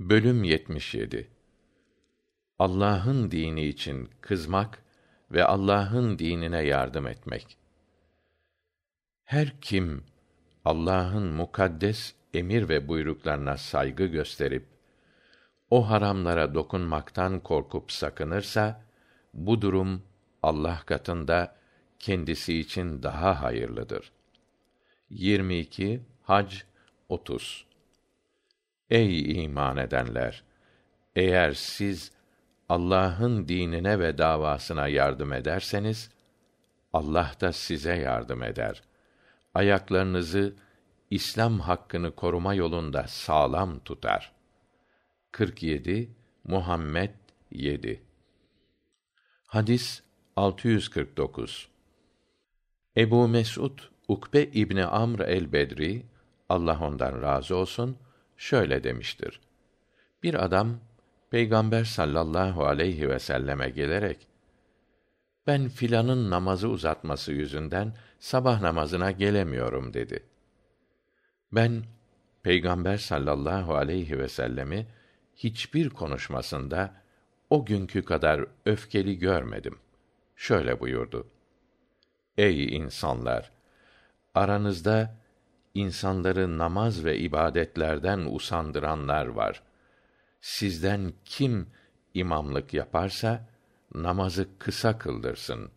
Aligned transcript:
Bölüm 0.00 0.44
77 0.44 1.30
Allah'ın 2.58 3.30
dini 3.30 3.64
için 3.66 4.10
kızmak 4.20 4.82
ve 5.30 5.44
Allah'ın 5.44 6.18
dinine 6.18 6.62
yardım 6.62 7.06
etmek. 7.06 7.58
Her 9.24 9.60
kim 9.60 10.04
Allah'ın 10.64 11.32
mukaddes 11.32 12.14
emir 12.34 12.68
ve 12.68 12.88
buyruklarına 12.88 13.56
saygı 13.56 14.06
gösterip 14.06 14.66
o 15.70 15.90
haramlara 15.90 16.54
dokunmaktan 16.54 17.40
korkup 17.40 17.92
sakınırsa 17.92 18.84
bu 19.34 19.62
durum 19.62 20.02
Allah 20.42 20.82
katında 20.86 21.56
kendisi 21.98 22.58
için 22.58 23.02
daha 23.02 23.42
hayırlıdır. 23.42 24.12
22 25.10 26.00
Hac 26.22 26.54
30 27.08 27.69
Ey 28.90 29.44
iman 29.44 29.76
edenler! 29.76 30.42
Eğer 31.16 31.52
siz 31.52 32.12
Allah'ın 32.68 33.48
dinine 33.48 33.98
ve 33.98 34.18
davasına 34.18 34.88
yardım 34.88 35.32
ederseniz 35.32 36.10
Allah 36.92 37.32
da 37.40 37.52
size 37.52 37.96
yardım 37.96 38.42
eder. 38.42 38.82
Ayaklarınızı 39.54 40.54
İslam 41.10 41.60
hakkını 41.60 42.14
koruma 42.14 42.54
yolunda 42.54 43.06
sağlam 43.08 43.78
tutar. 43.78 44.32
47 45.32 46.10
Muhammed 46.44 47.10
7 47.50 48.02
Hadis 49.46 50.02
649 50.36 51.68
Ebu 52.96 53.28
Mes'ud 53.28 53.78
Ukbe 54.08 54.42
İbni 54.44 54.84
Amr 54.84 55.20
el-Bedri 55.20 56.06
Allah 56.48 56.78
ondan 56.80 57.22
razı 57.22 57.56
olsun 57.56 57.96
şöyle 58.40 58.84
demiştir. 58.84 59.40
Bir 60.22 60.44
adam 60.44 60.80
Peygamber 61.30 61.84
sallallahu 61.84 62.66
aleyhi 62.66 63.08
ve 63.08 63.18
selleme 63.18 63.70
gelerek 63.70 64.26
ben 65.46 65.68
filanın 65.68 66.30
namazı 66.30 66.68
uzatması 66.68 67.32
yüzünden 67.32 67.94
sabah 68.18 68.60
namazına 68.60 69.10
gelemiyorum 69.10 69.94
dedi. 69.94 70.22
Ben 71.52 71.82
Peygamber 72.42 72.96
sallallahu 72.96 73.74
aleyhi 73.74 74.18
ve 74.18 74.28
sellemi 74.28 74.86
hiçbir 75.36 75.90
konuşmasında 75.90 76.94
o 77.50 77.64
günkü 77.64 78.04
kadar 78.04 78.46
öfkeli 78.66 79.18
görmedim. 79.18 79.78
Şöyle 80.36 80.80
buyurdu: 80.80 81.26
Ey 82.38 82.76
insanlar! 82.76 83.50
Aranızda 84.34 85.19
insanları 85.74 86.58
namaz 86.58 87.04
ve 87.04 87.18
ibadetlerden 87.18 88.18
usandıranlar 88.18 89.26
var. 89.26 89.62
Sizden 90.40 91.12
kim 91.24 91.66
imamlık 92.14 92.74
yaparsa 92.74 93.48
namazı 93.94 94.58
kısa 94.58 94.98
kıldırsın. 94.98 95.70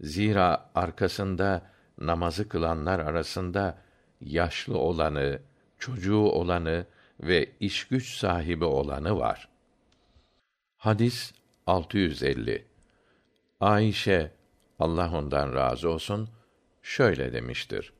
Zira 0.00 0.70
arkasında 0.74 1.70
namazı 1.98 2.48
kılanlar 2.48 2.98
arasında 2.98 3.78
yaşlı 4.20 4.78
olanı, 4.78 5.40
çocuğu 5.78 6.20
olanı 6.20 6.86
ve 7.20 7.52
iş 7.60 7.88
güç 7.88 8.16
sahibi 8.16 8.64
olanı 8.64 9.18
var. 9.18 9.48
Hadis 10.76 11.32
650. 11.66 12.66
Ayşe 13.60 14.32
Allah 14.78 15.18
ondan 15.18 15.54
razı 15.54 15.90
olsun 15.90 16.28
şöyle 16.82 17.32
demiştir. 17.32 17.92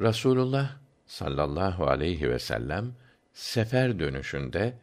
Rasulullah 0.00 0.76
sallallahu 1.06 1.86
aleyhi 1.86 2.30
ve 2.30 2.38
sellem 2.38 2.94
sefer 3.32 3.98
dönüşünde 3.98 4.78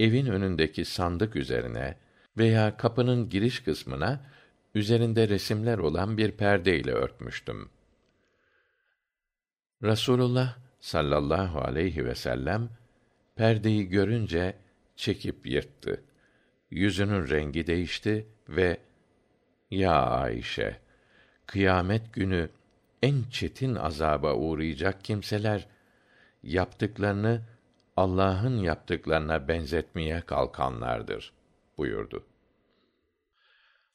evin 0.00 0.26
önündeki 0.26 0.84
sandık 0.84 1.36
üzerine 1.36 1.96
veya 2.38 2.76
kapının 2.76 3.28
giriş 3.28 3.60
kısmına 3.60 4.20
üzerinde 4.74 5.28
resimler 5.28 5.78
olan 5.78 6.16
bir 6.16 6.32
perde 6.32 6.78
ile 6.78 6.92
örtmüştüm. 6.92 7.70
Rasulullah 9.82 10.56
sallallahu 10.80 11.60
aleyhi 11.60 12.04
ve 12.04 12.14
sellem 12.14 12.68
perdeyi 13.36 13.88
görünce 13.88 14.56
çekip 14.96 15.46
yırttı. 15.46 16.02
Yüzünün 16.70 17.28
rengi 17.28 17.66
değişti 17.66 18.26
ve 18.48 18.80
ya 19.70 19.92
Ayşe 19.92 20.76
kıyamet 21.46 22.12
günü 22.12 22.48
en 23.02 23.22
çetin 23.30 23.74
azaba 23.74 24.34
uğrayacak 24.34 25.04
kimseler 25.04 25.66
yaptıklarını 26.42 27.42
Allah'ın 27.96 28.58
yaptıklarına 28.58 29.48
benzetmeye 29.48 30.20
kalkanlardır 30.20 31.32
buyurdu. 31.78 32.24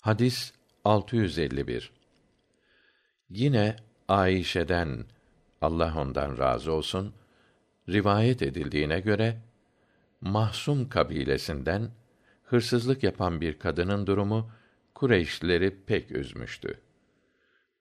Hadis 0.01 0.53
651. 0.83 1.91
Yine 3.29 3.75
Ayşe'den 4.07 5.05
Allah 5.61 5.93
ondan 5.97 6.37
razı 6.37 6.71
olsun 6.71 7.13
rivayet 7.89 8.41
edildiğine 8.41 8.99
göre 8.99 9.37
Mahsum 10.21 10.89
kabilesinden 10.89 11.89
hırsızlık 12.43 13.03
yapan 13.03 13.41
bir 13.41 13.59
kadının 13.59 14.07
durumu 14.07 14.51
Kureyşlileri 14.95 15.75
pek 15.85 16.11
üzmüştü. 16.11 16.79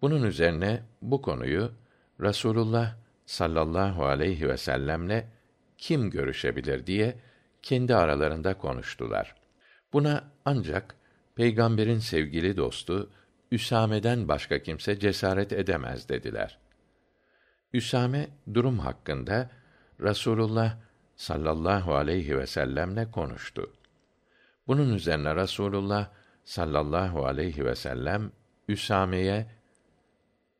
Bunun 0.04 0.22
üzerine 0.22 0.82
bu 1.03 1.22
konuyu 1.22 1.72
Rasulullah 2.20 2.97
sallallahu 3.26 4.04
aleyhi 4.04 4.48
ve 4.48 4.56
sellemle 4.56 5.28
kim 5.78 6.10
görüşebilir 6.10 6.87
diye 6.87 7.16
kendi 7.62 7.94
aralarında 7.94 8.59
konuştular. 8.59 9.34
Buna 9.93 10.31
ancak 10.44 10.94
peygamberin 11.34 11.98
sevgili 11.98 12.56
dostu 12.56 13.10
Üsame'den 13.50 14.28
başka 14.28 14.62
kimse 14.62 14.98
cesaret 14.98 15.53
edemez 15.53 16.09
dediler. 16.09 16.59
Üsame 17.72 18.28
durum 18.54 18.78
hakkında 18.78 19.50
Rasulullah 20.00 20.76
sallallahu 21.16 21.94
aleyhi 21.94 22.38
ve 22.38 22.47
sellemle 22.47 23.10
konuştu. 23.10 23.72
Bunun 24.66 24.94
üzerine 24.94 25.37
Rasulullah 25.37 26.09
sallallahu 26.44 27.26
aleyhi 27.26 27.64
ve 27.64 27.75
sellem 27.75 28.32
Üsame'ye 28.69 29.63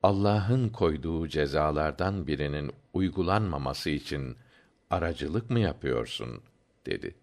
Allah'ın 0.05 0.69
koyduğu 0.69 1.29
cezalardan 1.29 2.27
birinin 2.27 2.73
uygulanmaması 2.93 3.91
için 3.91 4.37
aracılık 4.91 5.51
mı 5.51 5.61
yapıyorsun 5.61 6.43
dedi. 6.87 7.15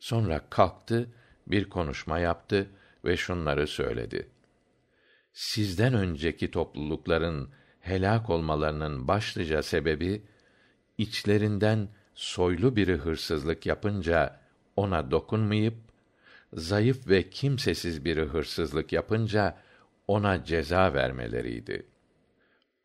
Sonra 0.00 0.44
kalktı, 0.50 1.08
bir 1.46 1.68
konuşma 1.68 2.18
yaptı 2.18 2.70
ve 3.04 3.16
şunları 3.16 3.66
söyledi. 3.66 4.28
Sizden 5.32 5.94
önceki 5.94 6.50
toplulukların 6.50 7.50
helak 7.80 8.30
olmalarının 8.30 9.08
başlıca 9.08 9.62
sebebi 9.62 10.22
içlerinden 10.98 11.88
soylu 12.14 12.76
biri 12.76 12.96
hırsızlık 12.96 13.66
yapınca 13.66 14.40
ona 14.76 15.10
dokunmayıp 15.10 15.74
zayıf 16.52 17.08
ve 17.08 17.30
kimsesiz 17.30 18.04
biri 18.04 18.22
hırsızlık 18.24 18.92
yapınca 18.92 19.56
ona 20.08 20.44
ceza 20.44 20.94
vermeleriydi. 20.94 21.86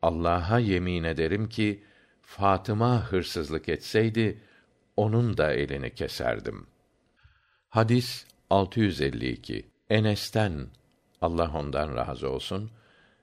Allah'a 0.04 0.58
yemin 0.58 1.04
ederim 1.04 1.48
ki 1.48 1.82
Fatıma 2.22 3.12
hırsızlık 3.12 3.68
etseydi 3.68 4.40
onun 4.96 5.36
da 5.36 5.52
elini 5.52 5.94
keserdim. 5.94 6.66
Hadis 7.68 8.26
652. 8.50 9.66
Enes'ten 9.90 10.66
Allah 11.20 11.50
ondan 11.54 11.96
razı 11.96 12.30
olsun 12.30 12.70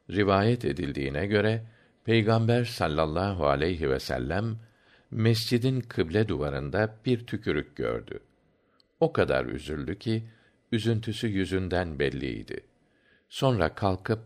rivayet 0.09 0.65
edildiğine 0.65 1.25
göre 1.25 1.63
Peygamber 2.03 2.65
sallallahu 2.65 3.47
aleyhi 3.47 3.89
ve 3.89 3.99
sellem 3.99 4.57
mescidin 5.11 5.81
kıble 5.81 6.27
duvarında 6.27 6.95
bir 7.05 7.27
tükürük 7.27 7.75
gördü. 7.75 8.19
O 8.99 9.13
kadar 9.13 9.45
üzüldü 9.45 9.99
ki 9.99 10.23
üzüntüsü 10.71 11.27
yüzünden 11.27 11.99
belliydi. 11.99 12.63
Sonra 13.29 13.75
kalkıp 13.75 14.19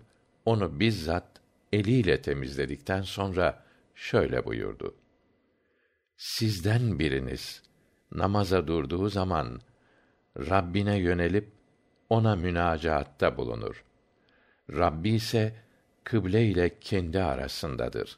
onu 0.45 0.79
bizzat 0.79 1.35
eliyle 1.75 2.21
temizledikten 2.21 3.01
sonra 3.01 3.63
şöyle 3.95 4.45
buyurdu. 4.45 4.95
Sizden 6.17 6.99
biriniz 6.99 7.63
namaza 8.11 8.67
durduğu 8.67 9.09
zaman 9.09 9.61
Rabbine 10.37 10.97
yönelip 10.97 11.51
ona 12.09 12.35
münacaatta 12.35 13.37
bulunur. 13.37 13.83
Rabbi 14.69 15.09
ise 15.09 15.55
kıble 16.03 16.45
ile 16.45 16.79
kendi 16.79 17.21
arasındadır. 17.23 18.17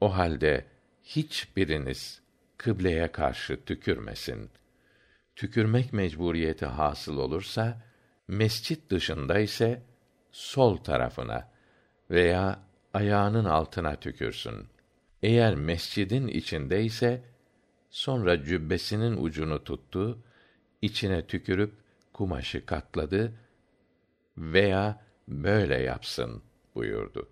O 0.00 0.16
halde 0.16 0.66
hiçbiriniz 1.02 2.22
kıbleye 2.56 3.12
karşı 3.12 3.64
tükürmesin. 3.64 4.50
Tükürmek 5.36 5.92
mecburiyeti 5.92 6.66
hasıl 6.66 7.18
olursa 7.18 7.82
mescit 8.28 8.90
dışında 8.90 9.38
ise 9.38 9.82
sol 10.32 10.76
tarafına 10.76 11.51
veya 12.12 12.60
ayağının 12.94 13.44
altına 13.44 13.96
tükürsün. 13.96 14.66
Eğer 15.22 15.54
mescidin 15.54 16.28
içinde 16.28 16.84
ise 16.84 17.22
Sonra 17.92 18.44
cübbesinin 18.44 19.16
ucunu 19.24 19.64
tuttu, 19.64 20.18
içine 20.82 21.26
tükürüp 21.26 21.74
kumaşı 22.12 22.66
katladı 22.66 23.32
veya 24.38 25.04
böyle 25.28 25.82
yapsın 25.82 26.42
buyurdu. 26.74 27.28